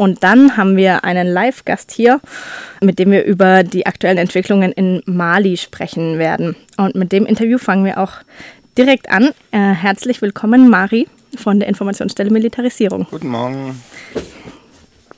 [0.00, 2.22] Und dann haben wir einen Live-Gast hier,
[2.80, 6.56] mit dem wir über die aktuellen Entwicklungen in Mali sprechen werden.
[6.78, 8.12] Und mit dem Interview fangen wir auch
[8.78, 9.32] direkt an.
[9.50, 13.08] Äh, herzlich willkommen, Mari von der Informationsstelle Militarisierung.
[13.10, 13.78] Guten Morgen.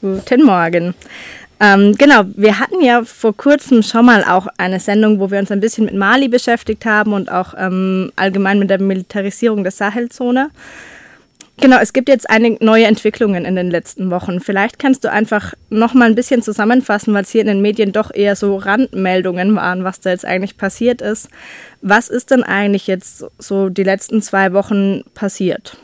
[0.00, 0.94] Guten Morgen.
[1.60, 5.52] Ähm, genau, wir hatten ja vor kurzem schon mal auch eine Sendung, wo wir uns
[5.52, 10.50] ein bisschen mit Mali beschäftigt haben und auch ähm, allgemein mit der Militarisierung der Sahelzone.
[11.62, 14.40] Genau, es gibt jetzt einige neue Entwicklungen in den letzten Wochen.
[14.40, 17.92] Vielleicht kannst du einfach noch mal ein bisschen zusammenfassen, weil es hier in den Medien
[17.92, 21.28] doch eher so Randmeldungen waren, was da jetzt eigentlich passiert ist.
[21.80, 25.76] Was ist denn eigentlich jetzt so die letzten zwei Wochen passiert?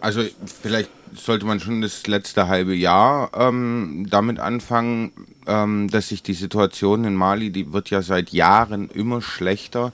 [0.00, 0.24] Also
[0.60, 5.12] vielleicht sollte man schon das letzte halbe Jahr ähm, damit anfangen,
[5.46, 9.92] ähm, dass sich die Situation in Mali, die wird ja seit Jahren immer schlechter,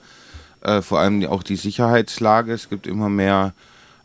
[0.62, 2.55] äh, vor allem auch die Sicherheitslage.
[2.55, 3.53] Es gibt immer mehr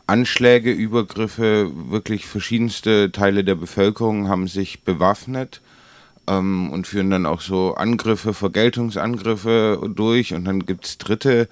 [0.06, 5.60] Anschläge, Übergriffe, wirklich verschiedenste Teile der Bevölkerung haben sich bewaffnet
[6.26, 11.48] ähm, und führen dann auch so Angriffe, Vergeltungsangriffe durch und dann gibt es Dritte,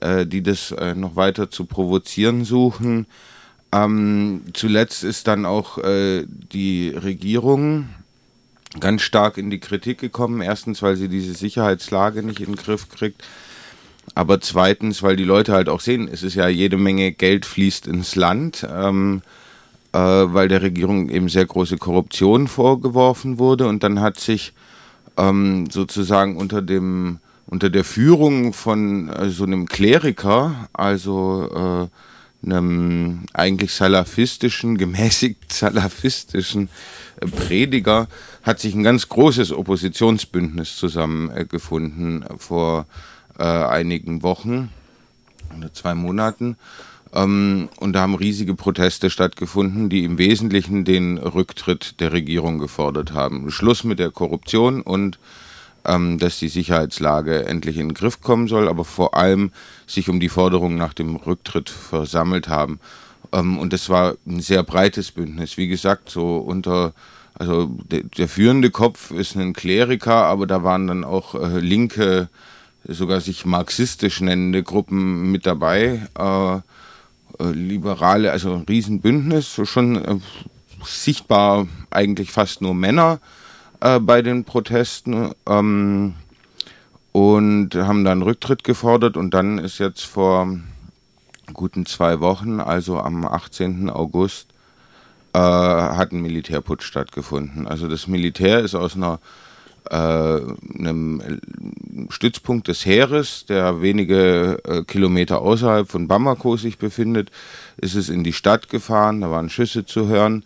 [0.00, 3.06] äh, die das äh, noch weiter zu provozieren suchen.
[3.72, 7.88] Ähm, zuletzt ist dann auch äh, die Regierung
[8.80, 10.40] ganz stark in die Kritik gekommen.
[10.40, 13.22] Erstens, weil sie diese Sicherheitslage nicht in den Griff kriegt.
[14.14, 17.86] Aber zweitens, weil die Leute halt auch sehen, es ist ja jede Menge Geld fließt
[17.86, 19.22] ins Land, ähm,
[19.92, 23.66] äh, weil der Regierung eben sehr große Korruption vorgeworfen wurde.
[23.66, 24.52] Und dann hat sich
[25.16, 31.88] ähm, sozusagen unter dem unter der Führung von äh, so einem Kleriker, also
[32.44, 36.68] äh, einem eigentlich salafistischen, gemäßigt salafistischen
[37.20, 38.08] äh, Prediger
[38.42, 42.86] hat sich ein ganz großes Oppositionsbündnis zusammengefunden äh, vor
[43.38, 44.70] äh, einigen Wochen
[45.56, 46.56] oder zwei Monaten.
[47.12, 53.12] Ähm, und da haben riesige Proteste stattgefunden, die im Wesentlichen den Rücktritt der Regierung gefordert
[53.12, 53.50] haben.
[53.50, 55.18] Schluss mit der Korruption und
[55.86, 59.52] ähm, dass die Sicherheitslage endlich in den Griff kommen soll, aber vor allem
[59.86, 62.80] sich um die Forderungen nach dem Rücktritt versammelt haben.
[63.32, 65.56] Ähm, und das war ein sehr breites Bündnis.
[65.56, 66.92] Wie gesagt, so unter,
[67.34, 72.28] also de, der führende Kopf ist ein Kleriker, aber da waren dann auch äh, linke,
[72.88, 76.06] sogar sich marxistisch nennende Gruppen mit dabei.
[76.18, 76.60] Äh,
[77.38, 80.18] äh, Liberale, also ein Riesenbündnis, schon äh,
[80.84, 83.20] sichtbar eigentlich fast nur Männer
[83.80, 86.14] äh, bei den Protesten ähm,
[87.12, 90.48] und haben dann Rücktritt gefordert und dann ist jetzt vor
[91.52, 93.90] guten zwei Wochen, also am 18.
[93.90, 94.48] August,
[95.32, 97.66] äh, hat ein Militärputsch stattgefunden.
[97.66, 99.20] Also das Militär ist aus einer
[99.90, 101.40] einem
[102.10, 107.30] Stützpunkt des Heeres, der wenige äh, Kilometer außerhalb von Bamako sich befindet,
[107.76, 110.44] ist es in die Stadt gefahren, da waren Schüsse zu hören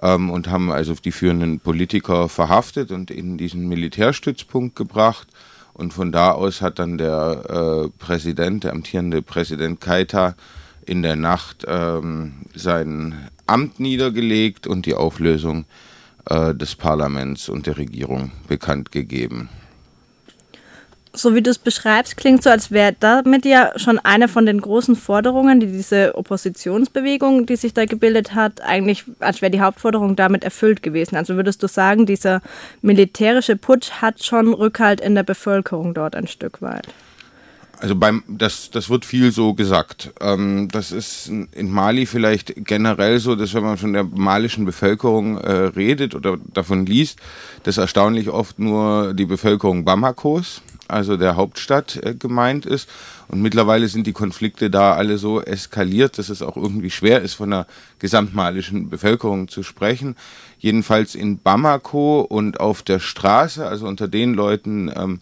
[0.00, 5.28] ähm, und haben also die führenden Politiker verhaftet und in diesen Militärstützpunkt gebracht.
[5.74, 10.34] Und von da aus hat dann der äh, Präsident, der amtierende Präsident Keita,
[10.84, 15.91] in der Nacht ähm, sein Amt niedergelegt und die Auflösung äh,
[16.28, 19.48] des Parlaments und der Regierung bekannt gegeben
[21.14, 24.60] so wie du es beschreibst, klingt so, als wäre damit ja schon eine von den
[24.60, 30.16] großen Forderungen, die diese Oppositionsbewegung, die sich da gebildet hat, eigentlich, als wäre die Hauptforderung
[30.16, 31.16] damit erfüllt gewesen.
[31.16, 32.40] Also würdest du sagen, dieser
[32.80, 36.88] militärische Putsch hat schon Rückhalt in der Bevölkerung dort ein Stück weit?
[37.82, 40.12] Also beim, das, das wird viel so gesagt.
[40.20, 45.36] Ähm, das ist in Mali vielleicht generell so, dass wenn man von der malischen Bevölkerung
[45.38, 47.18] äh, redet oder davon liest,
[47.64, 50.62] dass erstaunlich oft nur die Bevölkerung Bamakos
[50.92, 52.88] also der Hauptstadt, äh, gemeint ist.
[53.28, 57.34] Und mittlerweile sind die Konflikte da alle so eskaliert, dass es auch irgendwie schwer ist,
[57.34, 57.66] von der
[57.98, 60.16] gesamtmalischen Bevölkerung zu sprechen.
[60.58, 65.20] Jedenfalls in Bamako und auf der Straße, also unter den Leuten, ähm,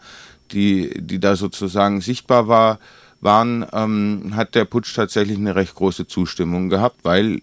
[0.53, 2.79] die, die da sozusagen sichtbar war,
[3.21, 7.43] waren, ähm, hat der Putsch tatsächlich eine recht große Zustimmung gehabt, weil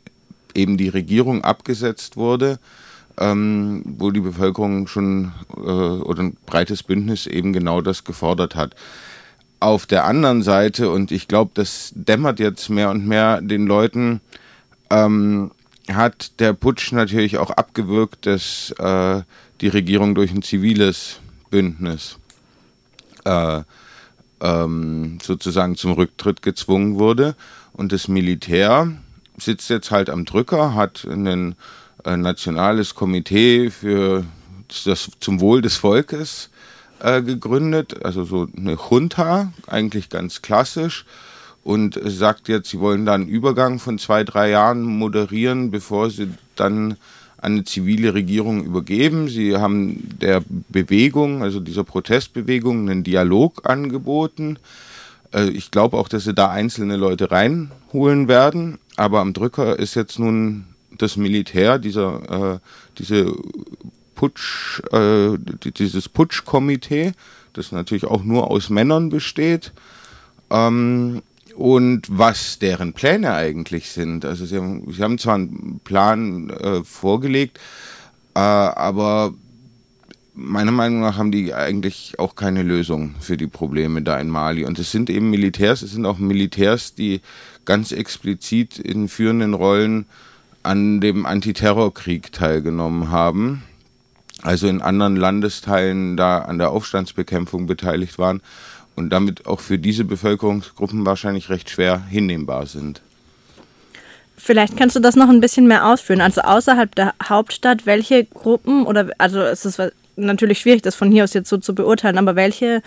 [0.56, 2.60] eben die Regierung abgesetzt wurde
[3.20, 8.76] ähm, wo die Bevölkerung schon äh, oder ein breites Bündnis eben genau das gefordert hat.
[9.60, 14.22] Auf der anderen Seite, und ich glaube, das dämmert jetzt mehr und mehr den Leuten,
[14.92, 15.52] ähm,
[15.92, 19.22] hat der Putsch natürlich auch abgewirkt, dass äh,
[19.62, 21.20] die Regierung durch ein ziviles
[21.50, 22.18] Bündnis
[23.28, 23.64] äh,
[24.42, 27.36] ähm, sozusagen zum Rücktritt gezwungen wurde.
[27.74, 28.92] Und das Militär
[29.38, 31.56] sitzt jetzt halt am Drücker, hat ein
[32.04, 34.26] nationales Komitee für
[34.86, 36.50] das zum Wohl des Volkes
[37.00, 41.06] äh, gegründet, also so eine Junta, eigentlich ganz klassisch,
[41.64, 46.30] und sagt jetzt, sie wollen da einen Übergang von zwei, drei Jahren moderieren, bevor sie
[46.56, 46.98] dann
[47.38, 49.28] an eine zivile Regierung übergeben.
[49.30, 54.58] Sie haben der Bewegung, also dieser Protestbewegung, einen Dialog angeboten.
[55.34, 58.80] Äh, ich glaube auch, dass sie da einzelne Leute reinholen werden.
[58.96, 60.66] Aber am Drücker ist jetzt nun
[60.98, 62.60] das Militär, dieser, äh,
[62.98, 63.32] diese
[64.16, 65.38] Putsch, äh,
[65.78, 67.14] dieses Putschkomitee,
[67.54, 69.74] das natürlich auch nur aus Männern besteht.
[70.50, 71.22] Ähm,
[71.58, 74.26] und was deren Pläne eigentlich sind.
[74.26, 77.60] Also sie haben, sie haben zwar einen Plan äh, vorgelegt,
[78.36, 79.34] äh, aber
[80.36, 84.66] meiner Meinung nach haben die eigentlich auch keine Lösung für die Probleme da in Mali.
[84.66, 87.22] Und es sind eben Militärs, es sind auch Militärs, die
[87.66, 90.06] ganz explizit in führenden Rollen
[90.62, 93.64] an dem Antiterrorkrieg teilgenommen haben.
[94.44, 98.42] Also in anderen Landesteilen da an der Aufstandsbekämpfung beteiligt waren
[98.98, 103.02] und damit auch für diese Bevölkerungsgruppen wahrscheinlich recht schwer hinnehmbar sind.
[104.36, 106.22] Vielleicht kannst du das noch ein bisschen mehr ausführen.
[106.22, 109.82] Also außerhalb der Hauptstadt, welche Gruppen oder also es ist
[110.16, 112.82] natürlich schwierig, das von hier aus jetzt so zu beurteilen, aber welche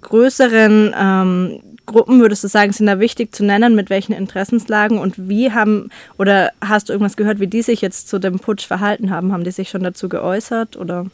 [0.00, 5.28] größeren ähm, Gruppen würdest du sagen, sind da wichtig zu nennen, mit welchen Interessenslagen und
[5.28, 9.10] wie haben, oder hast du irgendwas gehört, wie die sich jetzt zu dem Putsch verhalten
[9.10, 9.32] haben?
[9.32, 11.06] Haben die sich schon dazu geäußert oder?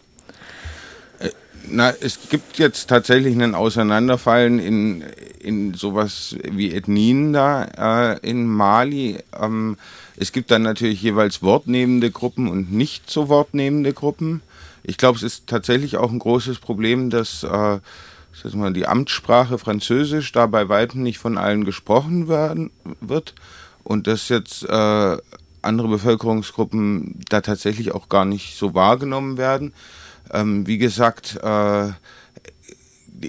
[1.71, 5.05] Na, es gibt jetzt tatsächlich ein Auseinanderfallen in,
[5.41, 9.19] in sowas wie Ethnien da äh, in Mali.
[9.39, 9.77] Ähm,
[10.17, 14.43] es gibt dann natürlich jeweils wortnehmende Gruppen und nicht so wortnehmende Gruppen.
[14.83, 17.79] Ich glaube, es ist tatsächlich auch ein großes Problem, dass äh,
[18.55, 22.71] mal, die Amtssprache Französisch da bei weitem nicht von allen gesprochen werden,
[23.01, 23.35] wird
[23.85, 25.17] und dass jetzt äh,
[25.63, 29.73] andere Bevölkerungsgruppen da tatsächlich auch gar nicht so wahrgenommen werden.
[30.33, 31.89] Ähm, wie gesagt, äh,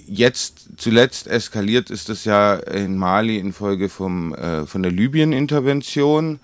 [0.07, 6.39] jetzt zuletzt eskaliert ist es ja in Mali infolge vom, äh, von der Libyen-Intervention.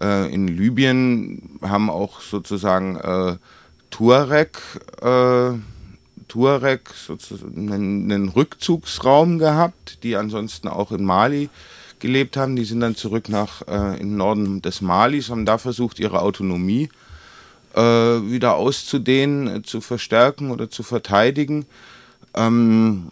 [0.00, 3.36] Äh, in Libyen haben auch sozusagen äh,
[3.90, 4.58] Tuareg,
[5.00, 5.52] äh,
[6.28, 11.48] Tuareg sozusagen einen, Rückzugsraum gehabt, die ansonsten auch in Mali
[11.98, 12.56] gelebt haben.
[12.56, 16.84] Die sind dann zurück nach äh, in Norden des Malis, haben da versucht, ihre Autonomie
[16.84, 17.01] äh,
[17.74, 21.66] äh, wieder auszudehnen, äh, zu verstärken oder zu verteidigen.
[22.34, 23.10] Ähm,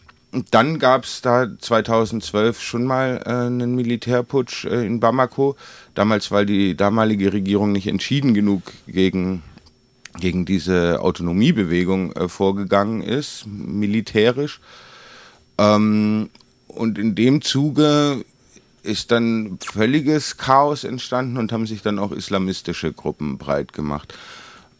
[0.51, 5.57] dann gab es da 2012 schon mal äh, einen Militärputsch äh, in Bamako,
[5.95, 9.43] damals weil die damalige Regierung nicht entschieden genug gegen,
[10.21, 14.61] gegen diese Autonomiebewegung äh, vorgegangen ist, militärisch.
[15.59, 16.31] Ähm,
[16.69, 18.25] und in dem Zuge
[18.83, 24.15] ist dann völliges Chaos entstanden und haben sich dann auch islamistische Gruppen breit gemacht.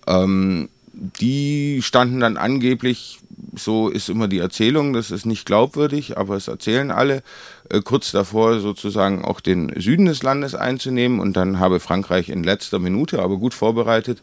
[0.07, 3.21] Ähm, die standen dann angeblich,
[3.55, 7.23] so ist immer die Erzählung, das ist nicht glaubwürdig, aber es erzählen alle,
[7.71, 12.45] äh, kurz davor sozusagen auch den Süden des Landes einzunehmen und dann habe Frankreich in
[12.45, 14.23] letzter Minute, aber gut vorbereitet,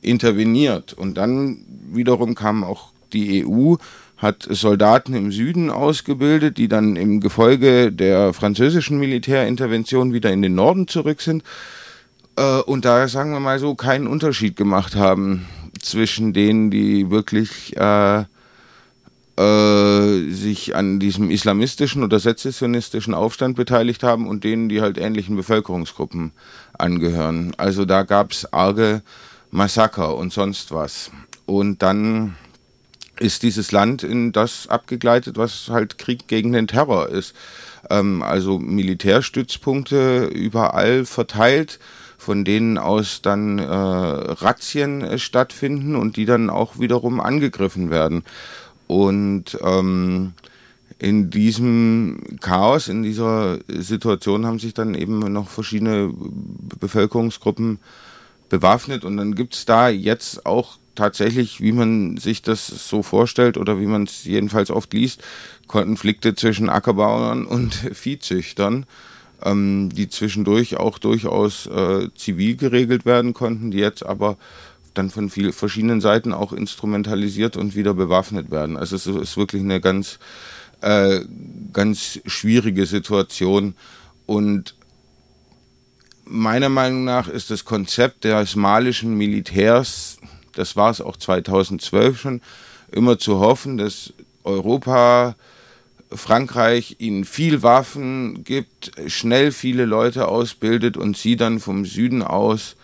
[0.00, 0.92] interveniert.
[0.92, 3.76] Und dann wiederum kam auch die EU,
[4.16, 10.54] hat Soldaten im Süden ausgebildet, die dann im Gefolge der französischen Militärintervention wieder in den
[10.54, 11.42] Norden zurück sind
[12.36, 15.46] äh, und da, sagen wir mal so, keinen Unterschied gemacht haben
[15.80, 18.24] zwischen denen, die wirklich äh,
[19.36, 25.36] äh, sich an diesem islamistischen oder sezessionistischen Aufstand beteiligt haben und denen, die halt ähnlichen
[25.36, 26.32] Bevölkerungsgruppen
[26.78, 27.52] angehören.
[27.56, 29.02] Also da gab es arge
[29.50, 31.10] Massaker und sonst was.
[31.46, 32.36] Und dann
[33.18, 37.34] ist dieses Land in das abgegleitet, was halt Krieg gegen den Terror ist.
[37.90, 41.78] Ähm, also Militärstützpunkte überall verteilt
[42.22, 48.22] von denen aus dann äh, Razzien äh, stattfinden und die dann auch wiederum angegriffen werden.
[48.86, 50.34] Und ähm,
[51.00, 56.12] in diesem Chaos, in dieser Situation haben sich dann eben noch verschiedene
[56.78, 57.80] Bevölkerungsgruppen
[58.48, 63.56] bewaffnet und dann gibt es da jetzt auch tatsächlich, wie man sich das so vorstellt
[63.56, 65.24] oder wie man es jedenfalls oft liest,
[65.66, 68.86] Konflikte zwischen Ackerbauern und Viehzüchtern
[69.44, 74.36] ähm, die zwischendurch auch durchaus äh, zivil geregelt werden konnten, die jetzt aber
[74.94, 78.76] dann von viel, verschiedenen Seiten auch instrumentalisiert und wieder bewaffnet werden.
[78.76, 80.18] Also es ist wirklich eine ganz,
[80.80, 81.20] äh,
[81.72, 83.74] ganz schwierige Situation
[84.26, 84.74] und
[86.24, 90.18] meiner Meinung nach ist das Konzept des malischen Militärs,
[90.54, 92.40] das war es auch 2012 schon,
[92.90, 94.12] immer zu hoffen, dass
[94.44, 95.34] Europa
[96.14, 102.76] Frankreich ihnen viel Waffen gibt, schnell viele Leute ausbildet und sie dann vom Süden aus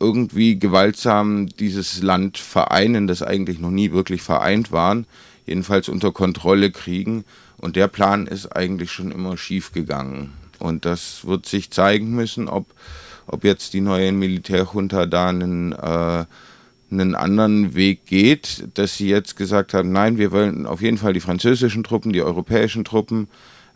[0.00, 5.06] irgendwie gewaltsam dieses Land vereinen, das eigentlich noch nie wirklich vereint waren,
[5.46, 7.24] jedenfalls unter Kontrolle kriegen.
[7.56, 10.32] Und der Plan ist eigentlich schon immer schief gegangen.
[10.60, 12.66] Und das wird sich zeigen müssen, ob
[13.28, 16.24] ob jetzt die neue Militärjunta da einen, äh,
[16.90, 21.12] einen anderen Weg geht, dass sie jetzt gesagt haben, nein, wir wollen auf jeden Fall
[21.12, 23.28] die französischen Truppen, die europäischen Truppen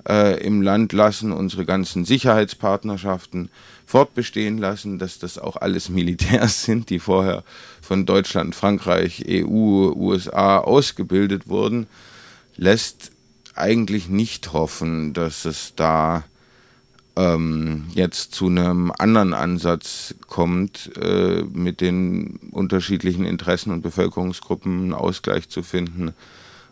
[0.09, 3.51] äh, im Land lassen, unsere ganzen Sicherheitspartnerschaften
[3.87, 7.45] fortbestehen lassen, dass das auch alles Militärs sind, die vorher
[7.81, 11.87] von Deutschland, Frankreich, EU, USA ausgebildet wurden,
[12.57, 13.13] lässt
[13.55, 16.25] eigentlich nicht hoffen, dass es da
[17.17, 24.95] ähm, jetzt zu einem anderen Ansatz kommt, äh, mit den unterschiedlichen Interessen und Bevölkerungsgruppen einen
[24.95, 26.15] Ausgleich zu finden,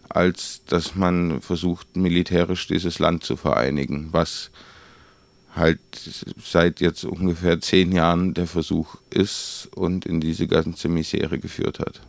[0.09, 4.51] als dass man versucht, militärisch dieses Land zu vereinigen, was
[5.55, 5.81] halt
[6.43, 12.01] seit jetzt ungefähr zehn Jahren der Versuch ist und in diese ganze Misere geführt hat.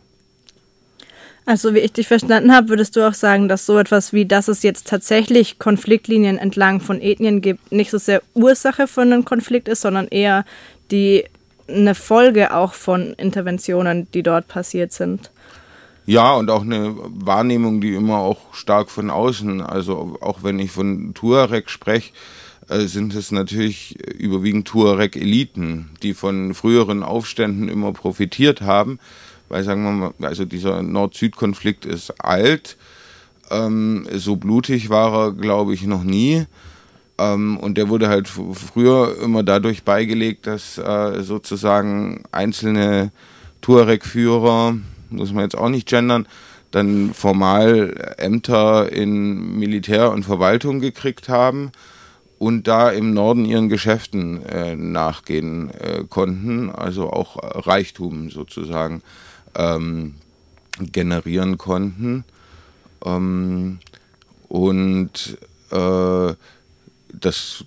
[1.44, 4.46] Also wie ich dich verstanden habe, würdest du auch sagen, dass so etwas wie, dass
[4.46, 9.66] es jetzt tatsächlich Konfliktlinien entlang von Ethnien gibt, nicht so sehr Ursache von einem Konflikt
[9.66, 10.44] ist, sondern eher
[10.92, 11.24] die
[11.68, 15.30] eine Folge auch von Interventionen, die dort passiert sind.
[16.06, 20.70] Ja, und auch eine Wahrnehmung, die immer auch stark von außen, also auch wenn ich
[20.70, 22.12] von Tuareg spreche,
[22.68, 28.98] äh, sind es natürlich überwiegend Tuareg-Eliten, die von früheren Aufständen immer profitiert haben
[29.52, 32.78] weil sagen wir mal, also dieser Nord-Süd-Konflikt ist alt.
[33.50, 36.46] Ähm, so blutig war er, glaube ich, noch nie.
[37.18, 43.12] Ähm, und der wurde halt früher immer dadurch beigelegt, dass äh, sozusagen einzelne
[43.60, 44.78] Tuareg-Führer,
[45.10, 46.26] muss man jetzt auch nicht gendern,
[46.70, 51.72] dann formal Ämter in Militär und Verwaltung gekriegt haben
[52.38, 59.02] und da im Norden ihren Geschäften äh, nachgehen äh, konnten, also auch Reichtum sozusagen
[59.54, 60.14] ähm,
[60.78, 62.24] generieren konnten.
[63.04, 63.78] Ähm,
[64.48, 65.38] und
[65.70, 66.34] äh,
[67.12, 67.64] das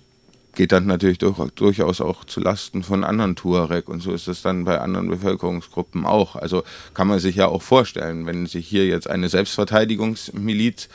[0.56, 4.42] geht dann natürlich durch, durchaus auch zu Lasten von anderen Tuareg und so ist es
[4.42, 6.34] dann bei anderen Bevölkerungsgruppen auch.
[6.34, 6.64] Also
[6.94, 10.88] kann man sich ja auch vorstellen, wenn sich hier jetzt eine Selbstverteidigungsmiliz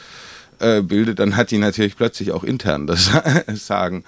[0.59, 3.11] äh, bildet, dann hat die natürlich plötzlich auch intern das
[3.53, 4.03] Sagen.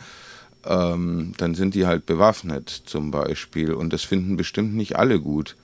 [0.66, 5.56] Ähm, dann sind die halt bewaffnet zum Beispiel und das finden bestimmt nicht alle gut.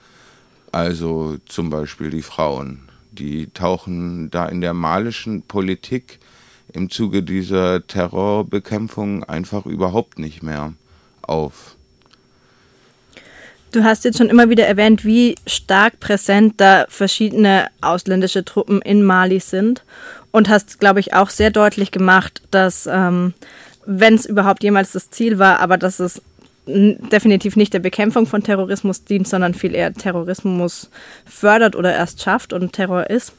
[0.72, 6.20] Also zum Beispiel die Frauen, die tauchen da in der malischen Politik
[6.74, 10.74] im Zuge dieser Terrorbekämpfung einfach überhaupt nicht mehr
[11.24, 11.76] auf.
[13.72, 19.04] Du hast jetzt schon immer wieder erwähnt, wie stark präsent da verschiedene ausländische Truppen in
[19.04, 19.84] Mali sind
[20.32, 23.34] und hast, glaube ich, auch sehr deutlich gemacht, dass ähm,
[23.86, 26.22] wenn es überhaupt jemals das Ziel war, aber dass es
[27.12, 30.90] definitiv nicht der Bekämpfung von Terrorismus dient, sondern viel eher Terrorismus
[31.26, 33.34] fördert oder erst schafft und Terror ist.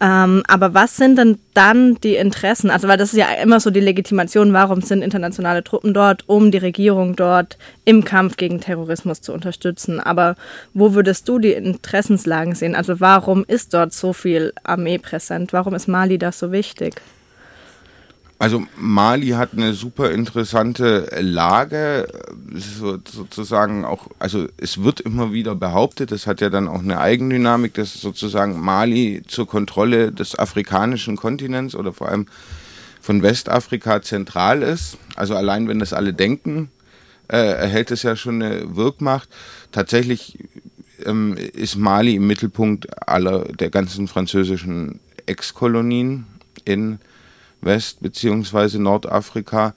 [0.00, 2.70] Ähm, aber was sind denn dann die Interessen?
[2.70, 6.50] Also, weil das ist ja immer so die Legitimation, warum sind internationale Truppen dort, um
[6.50, 10.00] die Regierung dort im Kampf gegen Terrorismus zu unterstützen.
[10.00, 10.34] Aber
[10.72, 12.74] wo würdest du die Interessenslagen sehen?
[12.74, 15.52] Also, warum ist dort so viel Armee präsent?
[15.52, 17.00] Warum ist Mali da so wichtig?
[18.44, 22.06] Also Mali hat eine super interessante Lage,
[22.52, 27.00] so, sozusagen auch, also es wird immer wieder behauptet, das hat ja dann auch eine
[27.00, 32.26] Eigendynamik, dass sozusagen Mali zur Kontrolle des afrikanischen Kontinents oder vor allem
[33.00, 34.98] von Westafrika zentral ist.
[35.16, 36.68] Also allein wenn das alle denken,
[37.28, 39.30] äh, erhält es ja schon eine Wirkmacht.
[39.72, 40.38] Tatsächlich
[41.06, 46.26] ähm, ist Mali im Mittelpunkt aller der ganzen französischen Ex-Kolonien
[46.66, 46.98] in
[47.64, 48.78] West- bzw.
[48.78, 49.74] Nordafrika.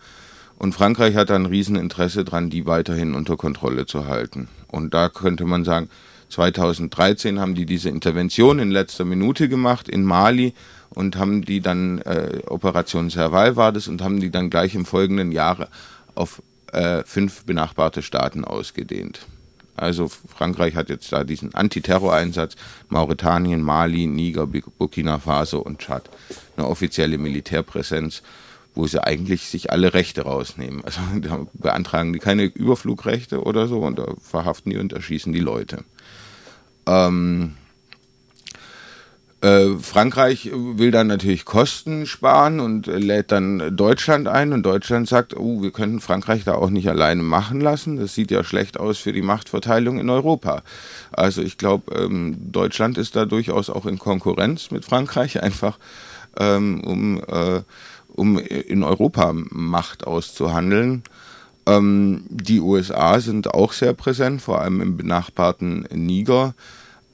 [0.58, 4.48] Und Frankreich hat ein Rieseninteresse daran, die weiterhin unter Kontrolle zu halten.
[4.68, 5.90] Und da könnte man sagen,
[6.30, 10.54] 2013 haben die diese Intervention in letzter Minute gemacht in Mali
[10.90, 14.86] und haben die dann, äh, Operation Serval war das, und haben die dann gleich im
[14.86, 15.70] folgenden Jahr
[16.16, 16.42] auf
[16.74, 19.26] äh, fünf benachbarte Staaten ausgedehnt.
[19.78, 22.56] Also Frankreich hat jetzt da diesen Antiterror-Einsatz,
[22.90, 26.10] Mauretanien, Mali, Niger, Burkina Faso und Tschad.
[26.56, 28.24] Eine offizielle Militärpräsenz,
[28.76, 30.84] wo sie eigentlich sich alle Rechte rausnehmen.
[30.84, 35.40] Also da beantragen die keine Überflugrechte oder so und da verhaften die und erschießen die
[35.40, 35.84] Leute.
[36.88, 37.56] Ähm,
[39.42, 45.38] äh, Frankreich will dann natürlich Kosten sparen und lädt dann Deutschland ein und Deutschland sagt,
[45.38, 47.98] oh, wir könnten Frankreich da auch nicht alleine machen lassen.
[47.98, 50.64] Das sieht ja schlecht aus für die Machtverteilung in Europa.
[51.12, 55.78] Also ich glaube, ähm, Deutschland ist da durchaus auch in Konkurrenz mit Frankreich, einfach
[56.40, 57.62] ähm, um, äh,
[58.08, 61.04] um in Europa Macht auszuhandeln.
[61.68, 66.56] Ähm, die USA sind auch sehr präsent, vor allem im benachbarten Niger.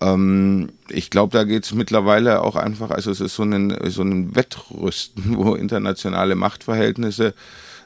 [0.03, 4.01] Ähm, ich glaube, da geht es mittlerweile auch einfach, also es ist so ein, so
[4.01, 7.33] ein Wettrüsten, wo internationale Machtverhältnisse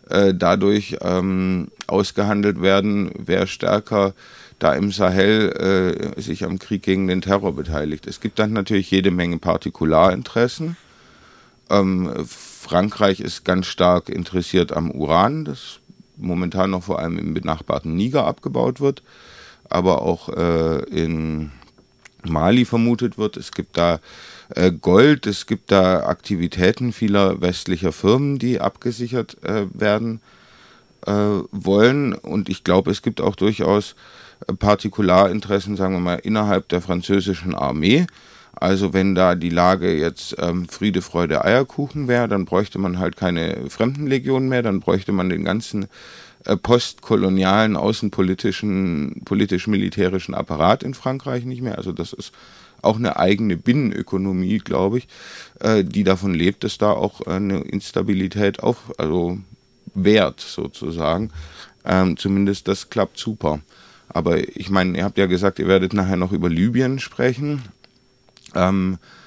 [0.09, 4.13] äh, dadurch ähm, ausgehandelt werden, wer stärker
[4.59, 8.07] da im Sahel äh, sich am Krieg gegen den Terror beteiligt.
[8.07, 10.77] Es gibt dann natürlich jede Menge Partikularinteressen.
[11.69, 15.79] Ähm, Frankreich ist ganz stark interessiert am Uran, das
[16.15, 19.03] momentan noch vor allem im benachbarten Niger abgebaut wird,
[19.69, 21.51] aber auch äh, in
[22.29, 23.37] Mali vermutet wird.
[23.37, 23.99] Es gibt da
[24.55, 30.21] äh, Gold, es gibt da Aktivitäten vieler westlicher Firmen, die abgesichert äh, werden
[31.05, 32.13] äh, wollen.
[32.13, 33.95] Und ich glaube, es gibt auch durchaus
[34.59, 38.05] Partikularinteressen, sagen wir mal, innerhalb der französischen Armee.
[38.59, 43.15] Also wenn da die Lage jetzt ähm, Friede, Freude, Eierkuchen wäre, dann bräuchte man halt
[43.15, 45.87] keine Fremdenlegion mehr, dann bräuchte man den ganzen
[46.55, 51.77] postkolonialen, außenpolitischen, politisch-militärischen Apparat in Frankreich nicht mehr.
[51.77, 52.31] Also das ist
[52.81, 55.07] auch eine eigene Binnenökonomie, glaube ich,
[55.59, 59.39] äh, die davon lebt, dass da auch eine Instabilität auf, also
[59.93, 61.31] wert sozusagen.
[61.83, 63.59] Ähm, zumindest das klappt super.
[64.09, 67.63] Aber ich meine, ihr habt ja gesagt, ihr werdet nachher noch über Libyen sprechen.
[68.55, 69.26] Ähm, äh,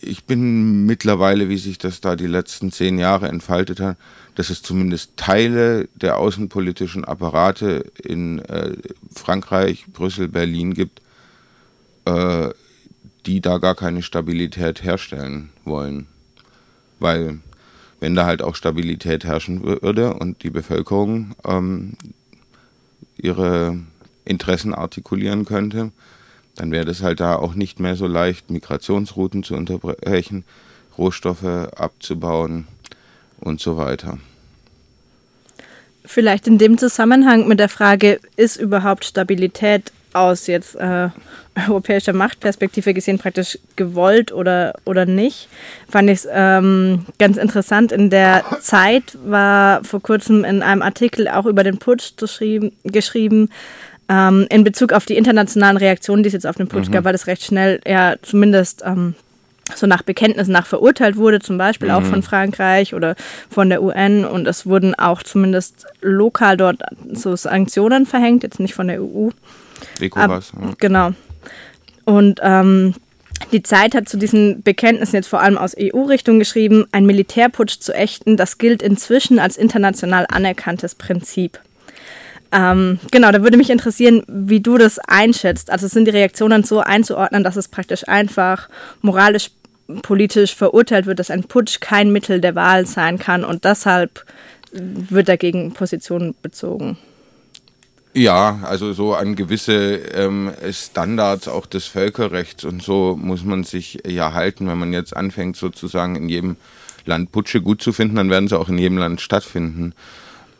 [0.00, 3.96] ich bin mittlerweile, wie sich das da die letzten zehn Jahre entfaltet hat,
[4.34, 8.76] dass es zumindest Teile der außenpolitischen Apparate in äh,
[9.14, 11.02] Frankreich, Brüssel, Berlin gibt,
[12.04, 12.50] äh,
[13.26, 16.06] die da gar keine Stabilität herstellen wollen.
[16.98, 17.40] Weil
[18.00, 21.94] wenn da halt auch Stabilität herrschen würde und die Bevölkerung ähm,
[23.16, 23.78] ihre
[24.24, 25.92] Interessen artikulieren könnte,
[26.56, 30.44] dann wäre das halt da auch nicht mehr so leicht, Migrationsrouten zu unterbrechen,
[30.98, 32.66] Rohstoffe abzubauen
[33.40, 34.18] und so weiter.
[36.04, 41.08] Vielleicht in dem Zusammenhang mit der Frage, ist überhaupt Stabilität aus jetzt äh,
[41.68, 45.48] europäischer Machtperspektive gesehen praktisch gewollt oder, oder nicht,
[45.88, 47.92] fand ich es ähm, ganz interessant.
[47.92, 52.12] In der Zeit war vor kurzem in einem Artikel auch über den Putsch
[52.84, 53.50] geschrieben,
[54.12, 56.92] ähm, in Bezug auf die internationalen Reaktionen, die es jetzt auf den Putsch mhm.
[56.92, 59.14] gab, weil das recht schnell ja zumindest ähm,
[59.74, 61.94] so nach Bekenntnis nach verurteilt wurde, zum Beispiel mhm.
[61.94, 63.16] auch von Frankreich oder
[63.48, 64.26] von der UN.
[64.26, 69.30] Und es wurden auch zumindest lokal dort so Sanktionen verhängt, jetzt nicht von der EU.
[69.98, 70.52] ECOWAS.
[70.60, 70.70] ja.
[70.78, 71.10] Genau.
[72.04, 72.94] Und ähm,
[73.50, 77.94] die Zeit hat zu diesen Bekenntnissen jetzt vor allem aus EU-Richtung geschrieben, ein Militärputsch zu
[77.94, 81.58] ächten, das gilt inzwischen als international anerkanntes Prinzip.
[82.52, 85.70] Ähm, genau, da würde mich interessieren, wie du das einschätzt.
[85.70, 88.68] Also sind die Reaktionen so einzuordnen, dass es praktisch einfach
[89.00, 89.50] moralisch,
[90.02, 94.24] politisch verurteilt wird, dass ein Putsch kein Mittel der Wahl sein kann und deshalb
[94.72, 96.98] wird dagegen Position bezogen.
[98.14, 104.00] Ja, also so an gewisse ähm, Standards auch des Völkerrechts und so muss man sich
[104.06, 104.68] ja halten.
[104.68, 106.56] Wenn man jetzt anfängt, sozusagen in jedem
[107.06, 109.94] Land Putsche gut zu finden, dann werden sie auch in jedem Land stattfinden.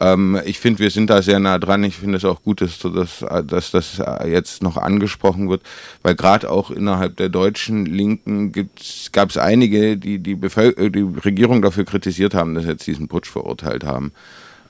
[0.02, 1.84] Ähm, ich finde, wir sind da sehr nah dran.
[1.84, 5.62] Ich finde es auch gut, dass, dass, dass das jetzt noch angesprochen wird,
[6.02, 8.52] weil gerade auch innerhalb der deutschen Linken
[9.12, 13.06] gab es einige, die die, Bevölker die Regierung dafür kritisiert haben, dass sie jetzt diesen
[13.06, 14.12] Putsch verurteilt haben.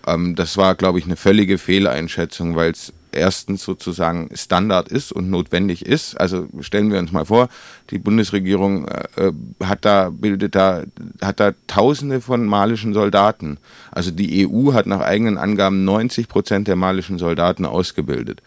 [0.07, 5.31] Ähm, das war, glaube ich, eine völlige Fehleinschätzung, weil es erstens sozusagen Standard ist und
[5.31, 6.21] notwendig ist.
[6.21, 7.49] Also stellen wir uns mal vor,
[7.91, 10.83] die Bundesregierung äh, hat da bildet da
[11.21, 13.59] hat da Tausende von malischen Soldaten.
[13.91, 18.43] Also die EU hat nach eigenen Angaben 90 Prozent der malischen Soldaten ausgebildet.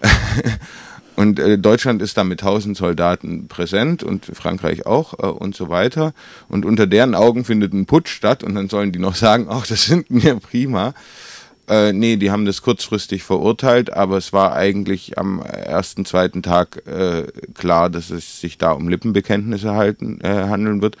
[1.18, 5.68] Und äh, Deutschland ist da mit 1000 Soldaten präsent und Frankreich auch äh, und so
[5.68, 6.12] weiter.
[6.48, 9.66] Und unter deren Augen findet ein Putsch statt und dann sollen die noch sagen, ach,
[9.66, 10.94] das sind mir prima.
[11.68, 16.86] Äh, nee, die haben das kurzfristig verurteilt, aber es war eigentlich am ersten, zweiten Tag
[16.86, 20.96] äh, klar, dass es sich da um Lippenbekenntnisse halten, äh, handeln wird,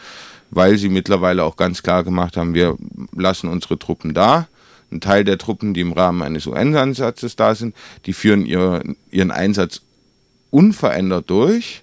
[0.50, 2.76] weil sie mittlerweile auch ganz klar gemacht haben, wir
[3.16, 4.48] lassen unsere Truppen da.
[4.90, 9.30] Ein Teil der Truppen, die im Rahmen eines UN-Ansatzes da sind, die führen ihr, ihren
[9.30, 9.80] Einsatz
[10.50, 11.82] unverändert durch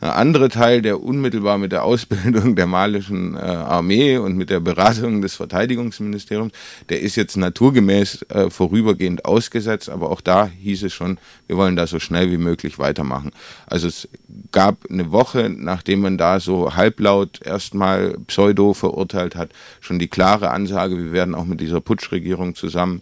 [0.00, 5.22] andere Teil, der unmittelbar mit der Ausbildung der malischen äh, Armee und mit der Beratung
[5.22, 6.52] des Verteidigungsministeriums,
[6.90, 11.76] der ist jetzt naturgemäß äh, vorübergehend ausgesetzt, aber auch da hieß es schon, wir wollen
[11.76, 13.32] da so schnell wie möglich weitermachen.
[13.66, 14.06] Also es
[14.52, 20.50] gab eine Woche, nachdem man da so halblaut erstmal pseudo verurteilt hat, schon die klare
[20.50, 23.00] Ansage, wir werden auch mit dieser Putschregierung zusammen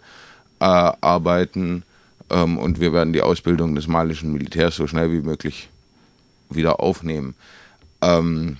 [0.61, 0.91] äh,
[2.29, 5.69] ähm, und wir werden die Ausbildung des malischen Militärs so schnell wie möglich
[6.49, 7.35] wieder aufnehmen.
[8.01, 8.57] Ähm,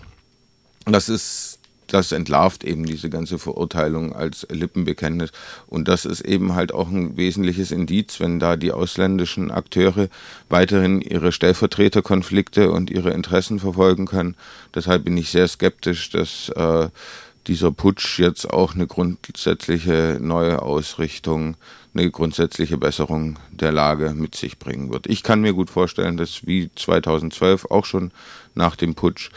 [0.85, 5.31] das ist, das entlarvt eben diese ganze Verurteilung als Lippenbekenntnis.
[5.67, 10.09] Und das ist eben halt auch ein wesentliches Indiz, wenn da die ausländischen Akteure
[10.49, 14.35] weiterhin ihre Stellvertreterkonflikte und ihre Interessen verfolgen können.
[14.73, 16.89] Deshalb bin ich sehr skeptisch, dass äh,
[17.47, 21.55] dieser Putsch jetzt auch eine grundsätzliche neue Ausrichtung,
[21.95, 25.07] eine grundsätzliche Besserung der Lage mit sich bringen wird.
[25.07, 28.11] Ich kann mir gut vorstellen, dass wie 2012 auch schon
[28.53, 29.31] nach dem Putsch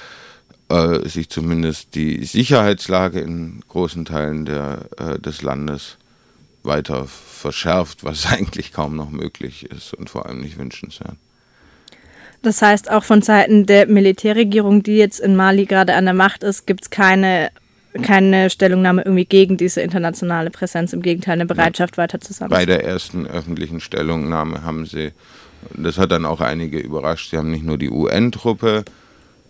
[0.68, 5.96] äh, sich zumindest die Sicherheitslage in großen Teilen der, äh, des Landes
[6.62, 11.16] weiter verschärft, was eigentlich kaum noch möglich ist und vor allem nicht wünschenswert.
[12.42, 16.44] Das heißt, auch von Seiten der Militärregierung, die jetzt in Mali gerade an der Macht
[16.44, 17.50] ist, gibt es keine,
[18.02, 20.92] keine Stellungnahme irgendwie gegen diese internationale Präsenz.
[20.92, 22.02] Im Gegenteil, eine Bereitschaft ja.
[22.02, 22.50] weiter zusammen.
[22.50, 25.12] Bei der ersten öffentlichen Stellungnahme haben sie,
[25.74, 28.84] das hat dann auch einige überrascht, sie haben nicht nur die UN-Truppe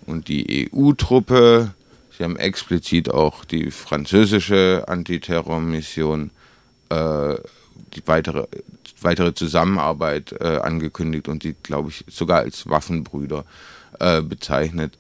[0.07, 1.75] und die EU-Truppe,
[2.17, 6.31] sie haben explizit auch die französische Antiterrormission
[6.89, 7.35] äh,
[7.95, 8.47] die weitere,
[9.01, 13.45] weitere Zusammenarbeit äh, angekündigt und die, glaube ich, sogar als Waffenbrüder
[14.01, 14.99] äh, bezeichnet.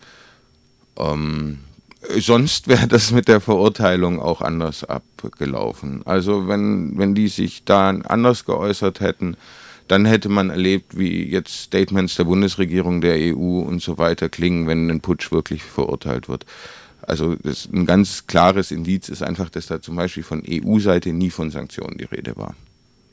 [0.96, 1.60] Ähm,
[2.16, 6.02] sonst wäre das mit der Verurteilung auch anders abgelaufen.
[6.04, 9.36] Also wenn, wenn die sich da anders geäußert hätten,
[9.88, 14.66] dann hätte man erlebt, wie jetzt Statements der Bundesregierung, der EU und so weiter klingen,
[14.66, 16.44] wenn ein Putsch wirklich verurteilt wird.
[17.02, 17.36] Also
[17.72, 21.96] ein ganz klares Indiz ist einfach, dass da zum Beispiel von EU-Seite nie von Sanktionen
[21.96, 22.54] die Rede war.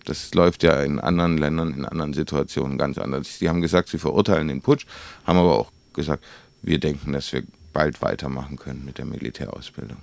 [0.03, 3.39] Das läuft ja in anderen Ländern, in anderen Situationen ganz anders.
[3.39, 4.86] Sie haben gesagt, sie verurteilen den Putsch,
[5.25, 6.23] haben aber auch gesagt,
[6.62, 7.43] wir denken, dass wir
[7.75, 9.97] bald weitermachen können mit der Militärausbildung.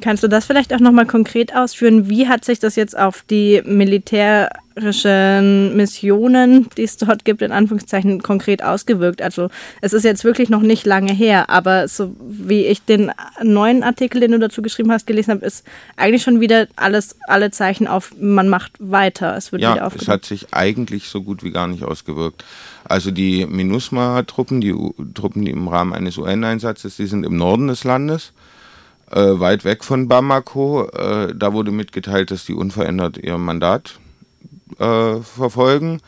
[0.00, 2.08] Kannst du das vielleicht auch nochmal konkret ausführen?
[2.08, 3.62] Wie hat sich das jetzt auf die
[4.74, 9.22] militärischen Missionen, die es dort gibt, in Anführungszeichen konkret ausgewirkt?
[9.22, 9.48] Also
[9.80, 13.10] es ist jetzt wirklich noch nicht lange her, aber so wie ich den
[13.42, 17.50] neuen Artikel, den du dazu geschrieben hast, gelesen habe, ist eigentlich schon wieder alles, alle
[17.50, 19.36] Zeichen auf, man macht weiter.
[19.36, 22.44] Es wird ja, wieder es hat sich eigentlich so gut wie gar nicht ausgewirkt.
[22.84, 24.74] Also die MINUSMA-Truppen, die
[25.14, 28.32] Truppen, die im Rahmen eines UN-Einsatzes, die sind im Norden des Landes
[29.10, 30.88] äh, weit weg von Bamako.
[30.88, 34.00] Äh, da wurde mitgeteilt, dass die unverändert ihr Mandat
[34.78, 36.00] äh, verfolgen.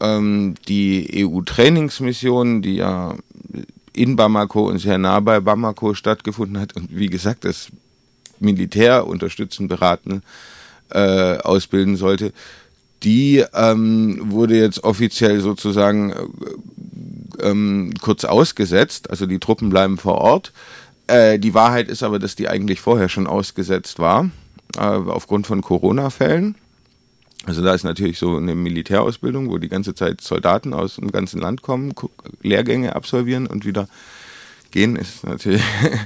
[0.00, 3.14] Ähm, die EU-Trainingsmission, die ja
[3.92, 7.68] in Bamako und sehr nah bei Bamako stattgefunden hat und wie gesagt das
[8.40, 10.22] Militär unterstützen, beraten,
[10.90, 12.32] äh, ausbilden sollte,
[13.02, 19.10] die ähm, wurde jetzt offiziell sozusagen äh, ähm, kurz ausgesetzt.
[19.10, 20.52] Also die Truppen bleiben vor Ort.
[21.06, 24.30] Äh, die Wahrheit ist aber, dass die eigentlich vorher schon ausgesetzt war,
[24.76, 26.54] äh, aufgrund von Corona-Fällen.
[27.44, 31.40] Also da ist natürlich so eine Militärausbildung, wo die ganze Zeit Soldaten aus dem ganzen
[31.40, 31.92] Land kommen,
[32.42, 33.88] Lehrgänge absolvieren und wieder
[34.70, 35.62] gehen, ist natürlich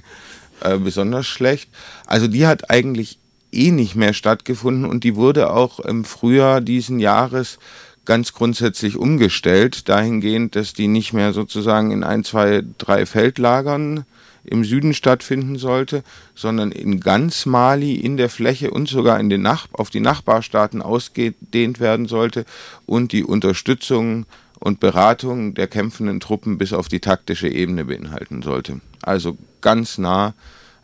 [0.61, 1.69] äh, besonders schlecht.
[2.07, 3.19] Also die hat eigentlich
[3.53, 7.59] eh nicht mehr stattgefunden und die wurde auch im Frühjahr diesen Jahres
[8.07, 14.07] ganz grundsätzlich umgestellt, dahingehend, dass die nicht mehr sozusagen in ein, zwei, drei Feldlagern
[14.47, 16.03] im Süden stattfinden sollte,
[16.35, 20.83] sondern in ganz Mali, in der Fläche und sogar in den Nach auf die Nachbarstaaten
[20.83, 22.45] ausgedehnt werden sollte
[22.87, 24.27] und die Unterstützung
[24.59, 28.81] und Beratung der kämpfenden Truppen bis auf die taktische Ebene beinhalten sollte.
[29.03, 30.35] Also ganz nah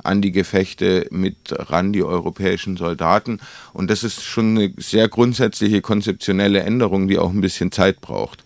[0.03, 3.40] an die Gefechte mit ran die europäischen Soldaten.
[3.72, 8.42] Und das ist schon eine sehr grundsätzliche konzeptionelle Änderung, die auch ein bisschen Zeit braucht.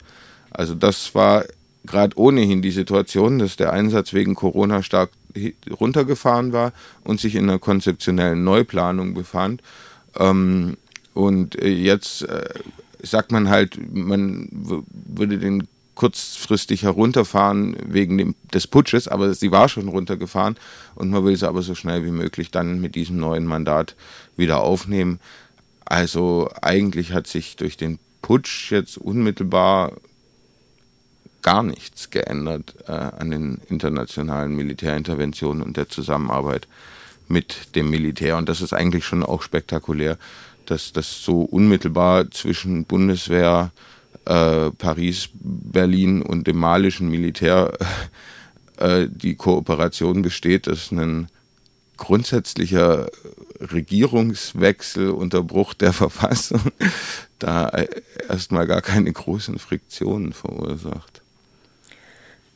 [0.50, 1.44] Also das war
[1.87, 5.11] gerade ohnehin die Situation, dass der Einsatz wegen Corona stark
[5.70, 6.72] runtergefahren war
[7.05, 9.62] und sich in einer konzeptionellen Neuplanung befand.
[10.18, 10.77] Ähm,
[11.14, 12.49] und äh, jetzt äh,
[13.03, 19.68] sagt man halt, man würde den kurzfristig herunterfahren wegen dem, des Putsches, aber sie war
[19.68, 20.57] schon runtergefahren
[20.94, 23.96] und man will sie aber so schnell wie möglich dann mit diesem neuen Mandat
[24.37, 25.20] wieder aufnehmen.
[25.87, 29.92] Also eigentlich hat sich durch den Putsch jetzt unmittelbar
[31.46, 36.66] gar nichts geändert äh, an den internationalen Militärinterventionen und der Zusammenarbeit
[37.28, 38.37] mit dem Militär.
[38.37, 40.18] Und das ist eigentlich schon auch spektakulär,
[40.66, 43.70] dass das so unmittelbar zwischen Bundeswehr,
[44.24, 47.72] äh, Paris, Berlin und dem malischen Militär
[48.78, 51.28] äh, die Kooperation besteht, dass ein
[51.96, 53.06] grundsätzlicher
[53.61, 56.61] Regierungswechsel unter Bruch der Verfassung
[57.38, 57.70] da
[58.28, 61.15] erstmal gar keine großen Friktionen verursacht.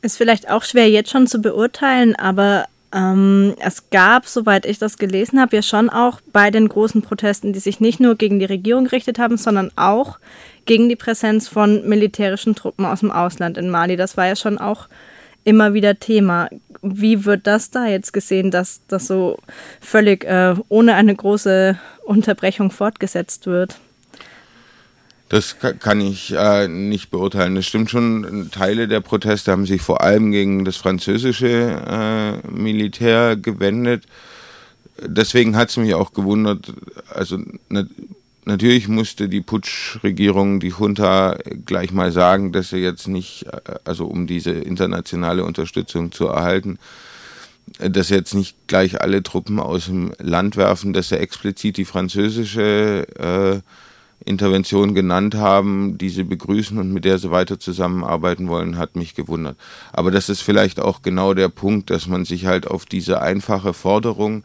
[0.01, 4.97] Ist vielleicht auch schwer jetzt schon zu beurteilen, aber ähm, es gab, soweit ich das
[4.97, 8.45] gelesen habe, ja schon auch bei den großen Protesten, die sich nicht nur gegen die
[8.45, 10.19] Regierung gerichtet haben, sondern auch
[10.65, 13.95] gegen die Präsenz von militärischen Truppen aus dem Ausland in Mali.
[13.95, 14.87] Das war ja schon auch
[15.43, 16.49] immer wieder Thema.
[16.81, 19.37] Wie wird das da jetzt gesehen, dass das so
[19.79, 23.77] völlig äh, ohne eine große Unterbrechung fortgesetzt wird?
[25.31, 27.55] Das kann ich äh, nicht beurteilen.
[27.55, 33.37] Es stimmt schon, Teile der Proteste haben sich vor allem gegen das französische äh, Militär
[33.37, 34.03] gewendet.
[35.01, 36.73] Deswegen hat es mich auch gewundert,
[37.15, 37.39] also
[37.69, 37.85] na,
[38.43, 44.07] natürlich musste die Putschregierung, die Junta gleich mal sagen, dass sie jetzt nicht, äh, also
[44.07, 46.77] um diese internationale Unterstützung zu erhalten,
[47.79, 51.85] dass sie jetzt nicht gleich alle Truppen aus dem Land werfen, dass sie explizit die
[51.85, 53.61] französische äh,
[54.25, 59.15] Intervention genannt haben, die sie begrüßen und mit der sie weiter zusammenarbeiten wollen, hat mich
[59.15, 59.57] gewundert.
[59.91, 63.73] Aber das ist vielleicht auch genau der Punkt, dass man sich halt auf diese einfache
[63.73, 64.43] Forderung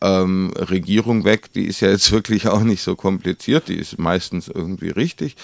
[0.00, 4.48] ähm, Regierung weg, die ist ja jetzt wirklich auch nicht so kompliziert, die ist meistens
[4.48, 5.36] irgendwie richtig,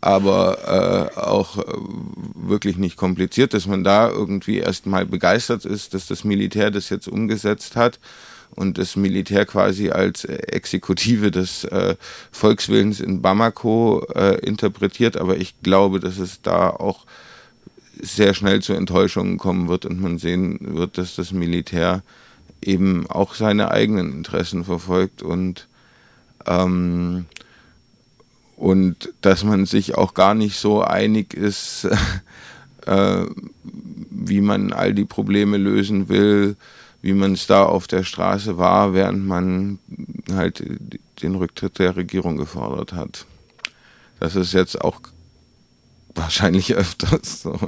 [0.00, 1.62] aber äh, auch äh,
[2.34, 7.06] wirklich nicht kompliziert, dass man da irgendwie erstmal begeistert ist, dass das Militär das jetzt
[7.06, 8.00] umgesetzt hat
[8.54, 11.96] und das Militär quasi als Exekutive des äh,
[12.32, 15.16] Volkswillens in Bamako äh, interpretiert.
[15.16, 17.06] Aber ich glaube, dass es da auch
[18.02, 22.02] sehr schnell zu Enttäuschungen kommen wird und man sehen wird, dass das Militär
[22.62, 25.66] eben auch seine eigenen Interessen verfolgt und
[26.46, 27.26] ähm,
[28.56, 31.88] und dass man sich auch gar nicht so einig ist,
[32.86, 33.24] äh,
[34.10, 36.56] wie man all die Probleme lösen will,
[37.02, 39.78] wie man es da auf der Straße war, während man
[40.32, 40.62] halt
[41.22, 43.26] den Rücktritt der Regierung gefordert hat.
[44.18, 45.00] Das ist jetzt auch
[46.14, 47.58] wahrscheinlich öfters so.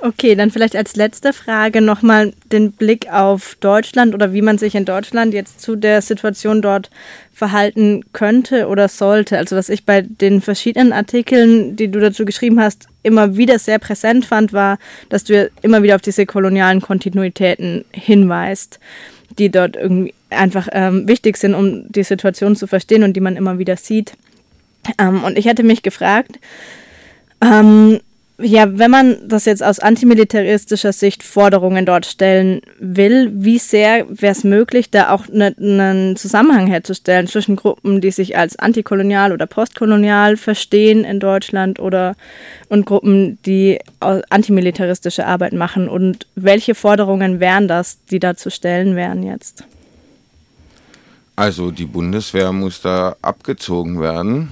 [0.00, 4.76] Okay, dann vielleicht als letzte Frage nochmal den Blick auf Deutschland oder wie man sich
[4.76, 6.88] in Deutschland jetzt zu der Situation dort
[7.32, 9.38] verhalten könnte oder sollte.
[9.38, 13.80] Also was ich bei den verschiedenen Artikeln, die du dazu geschrieben hast, immer wieder sehr
[13.80, 18.78] präsent fand, war, dass du immer wieder auf diese kolonialen Kontinuitäten hinweist,
[19.36, 23.36] die dort irgendwie einfach ähm, wichtig sind, um die Situation zu verstehen und die man
[23.36, 24.12] immer wieder sieht.
[24.96, 26.38] Ähm, und ich hätte mich gefragt,
[27.40, 27.98] ähm,
[28.40, 34.30] ja, wenn man das jetzt aus antimilitaristischer Sicht Forderungen dort stellen will, wie sehr wäre
[34.30, 39.46] es möglich, da auch ne, einen Zusammenhang herzustellen zwischen Gruppen, die sich als antikolonial oder
[39.46, 42.14] postkolonial verstehen in Deutschland oder
[42.68, 45.88] und Gruppen, die antimilitaristische Arbeit machen?
[45.88, 49.64] Und welche Forderungen wären das, die da zu stellen wären jetzt?
[51.34, 54.48] Also die Bundeswehr muss da abgezogen werden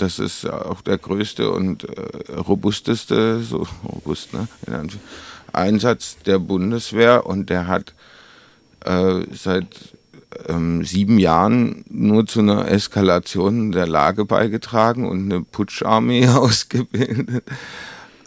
[0.00, 4.48] das ist auch der größte und äh, robusteste, so robust, ne,
[5.52, 7.94] Einsatz der Bundeswehr und der hat
[8.84, 9.96] äh, seit
[10.48, 17.44] ähm, sieben Jahren nur zu einer Eskalation der Lage beigetragen und eine Putscharmee ausgebildet.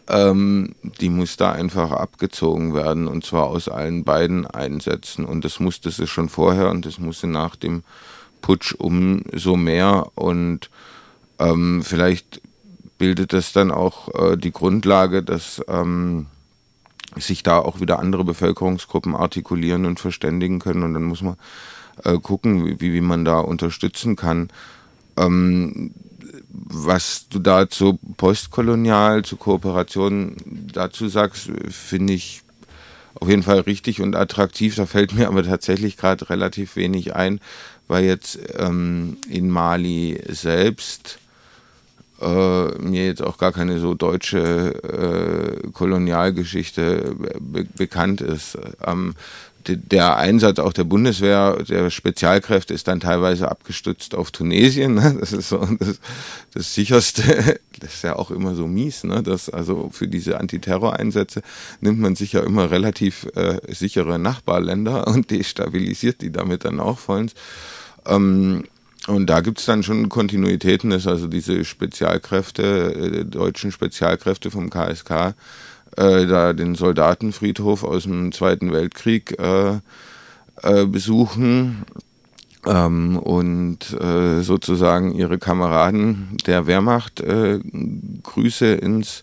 [0.10, 5.62] Ähm, die muss da einfach abgezogen werden und zwar aus allen beiden Einsätzen und das
[5.62, 7.84] musste sie schon vorher und das musste nach dem
[8.42, 10.70] Putsch umso mehr und
[11.44, 12.42] ähm, vielleicht
[12.98, 16.28] bildet das dann auch äh, die Grundlage, dass ähm,
[17.18, 20.84] sich da auch wieder andere Bevölkerungsgruppen artikulieren und verständigen können.
[20.84, 21.36] Und dann muss man
[22.04, 24.50] äh, gucken, wie, wie man da unterstützen kann.
[25.18, 25.92] Ähm,
[26.50, 30.38] was du da zu postkolonial, zu Kooperation
[30.72, 32.42] dazu sagst, finde ich
[33.16, 34.76] auf jeden Fall richtig und attraktiv.
[34.76, 37.40] Da fällt mir aber tatsächlich gerade relativ wenig ein,
[37.88, 41.20] weil jetzt ähm, in Mali selbst
[42.24, 48.58] äh, mir jetzt auch gar keine so deutsche äh, Kolonialgeschichte be bekannt ist.
[48.86, 49.16] Ähm,
[49.68, 54.96] der Einsatz auch der Bundeswehr, der Spezialkräfte ist dann teilweise abgestützt auf Tunesien.
[54.96, 55.18] Ne?
[55.20, 56.00] Das ist so das,
[56.54, 59.04] das sicherste, das ist ja auch immer so mies.
[59.04, 59.24] Ne?
[59.24, 61.42] Das, also für diese Antiterror-Einsätze
[61.82, 67.00] nimmt man sich ja immer relativ äh, sichere Nachbarländer und destabilisiert die damit dann auch
[67.00, 67.34] vollends.
[68.06, 68.66] Ähm,
[69.08, 74.70] und da gibt es dann schon Kontinuitäten, dass also diese Spezialkräfte, äh, deutschen Spezialkräfte vom
[74.70, 75.36] KSK,
[75.98, 79.80] äh, da den Soldatenfriedhof aus dem Zweiten Weltkrieg äh,
[80.62, 81.84] äh, besuchen
[82.66, 87.60] ähm, und äh, sozusagen ihre Kameraden der Wehrmacht äh,
[88.24, 89.22] Grüße ins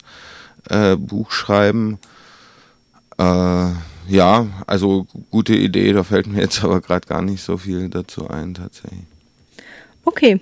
[0.98, 1.98] Buch schreiben.
[3.18, 8.28] ja, also gute Idee, da fällt mir jetzt aber gerade gar nicht so viel dazu
[8.28, 9.19] ein tatsächlich.
[10.11, 10.40] Okay,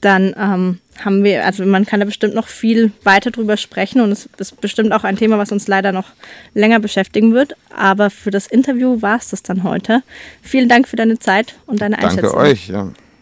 [0.00, 4.10] dann ähm, haben wir, also man kann da bestimmt noch viel weiter drüber sprechen und
[4.10, 6.06] es ist bestimmt auch ein Thema, was uns leider noch
[6.54, 7.54] länger beschäftigen wird.
[7.76, 10.02] Aber für das Interview war es das dann heute.
[10.40, 12.32] Vielen Dank für deine Zeit und deine Einschätzung.
[12.32, 12.68] Danke euch.
[12.68, 12.90] Ja.